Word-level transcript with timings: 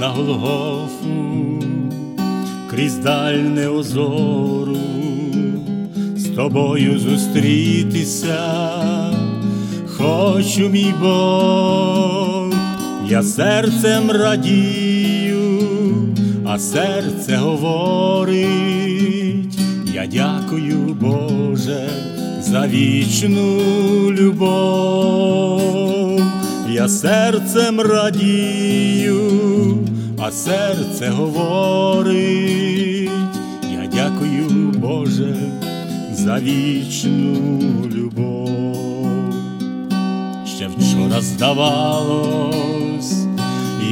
Голгофу, 0.00 1.62
крізь 2.70 2.96
дальне 2.96 3.68
озору, 3.68 4.76
з 6.16 6.28
тобою 6.28 6.98
зустрітися, 6.98 8.38
хочу, 9.86 10.68
мій 10.68 10.94
Бог, 11.00 12.54
я 13.08 13.22
серцем 13.22 14.10
радію, 14.10 15.60
а 16.46 16.58
серце 16.58 17.36
говорить, 17.36 18.46
я 19.94 20.06
дякую, 20.06 20.96
Боже, 21.00 21.88
за 22.42 22.66
вічну 22.66 23.60
любов, 24.12 25.45
серцем 26.88 27.80
радію, 27.80 29.20
а 30.18 30.30
серце 30.30 31.08
говорить, 31.08 33.10
я 33.72 33.86
дякую, 33.92 34.74
Боже, 34.78 35.36
за 36.12 36.38
вічну 36.38 37.36
любов. 37.94 39.34
Ще 40.46 40.68
вчора 40.68 41.20
здавалось, 41.20 43.16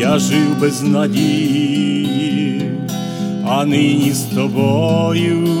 я 0.00 0.18
жив 0.18 0.60
без 0.60 0.82
надії, 0.82 2.70
а 3.46 3.64
нині 3.64 4.12
з 4.12 4.20
тобою 4.20 5.54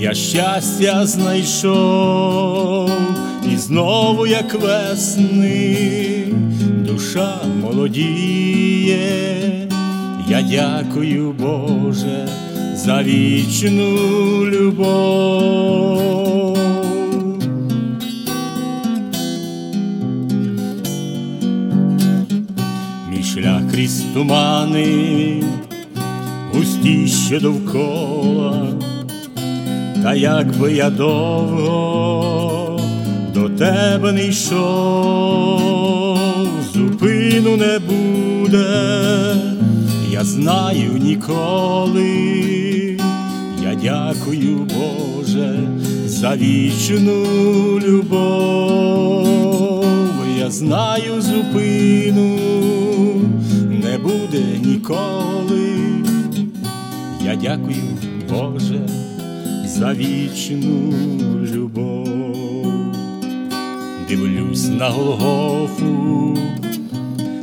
я 0.00 0.14
щастя 0.14 1.06
знайшов, 1.06 2.90
знову, 3.58 4.26
як 4.26 4.54
весни, 4.54 6.26
душа 6.88 7.36
молодіє, 7.62 8.98
я 10.28 10.42
дякую, 10.42 11.34
Боже, 11.38 12.28
за 12.74 13.02
вічну 13.02 13.96
любов. 14.46 16.58
Мій 23.10 23.22
шлях 23.22 23.62
крізь 23.72 24.04
тумани, 24.14 25.42
густі 26.52 27.08
ще 27.08 27.40
довкола, 27.40 28.72
та 30.02 30.14
як 30.14 30.58
би 30.58 30.72
я 30.72 30.90
довго 30.90 32.47
до 32.47 32.47
тебе 33.58 34.12
не 34.12 34.26
йшов, 34.28 36.18
зупину 36.74 37.56
не 37.56 37.78
буде, 37.78 38.66
я 40.10 40.24
знаю 40.24 40.92
ніколи, 40.92 42.10
я 43.62 43.74
дякую, 43.82 44.66
Боже, 44.74 45.58
за 46.06 46.36
вічну 46.36 47.24
любов, 47.80 49.26
я 50.38 50.50
знаю 50.50 51.20
зупину 51.20 52.38
не 53.82 53.98
буде 53.98 54.42
ніколи. 54.64 55.18
Я 57.24 57.36
дякую, 57.36 57.82
Боже, 58.30 58.80
за 59.66 59.92
вічну 59.92 60.92
любов. 61.54 62.37
Дивлюсь 64.08 64.68
на 64.68 64.88
Голгофу, 64.88 66.38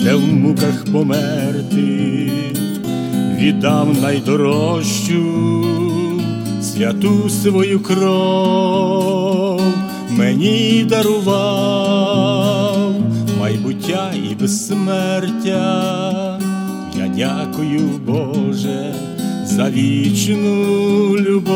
де 0.00 0.14
в 0.14 0.32
муках 0.32 0.84
померти, 0.92 2.32
віддав 3.38 4.02
найдорожчу 4.02 5.64
святу 6.62 7.30
свою 7.30 7.80
кров, 7.80 9.62
мені 10.10 10.86
дарував 10.88 12.94
майбуття 13.40 14.12
і 14.30 14.34
безсмертя. 14.34 15.58
Я 16.98 17.08
дякую, 17.16 17.80
Боже, 18.06 18.94
за 19.44 19.70
вічну 19.70 21.16
любов. 21.16 21.47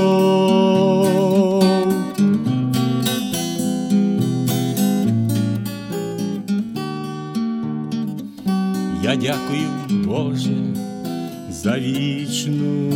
Я 9.03 9.17
дякую, 9.17 9.69
Боже, 9.91 10.57
за 11.51 11.79
вічну 11.79 12.93